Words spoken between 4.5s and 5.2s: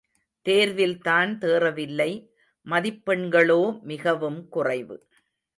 குறைவு.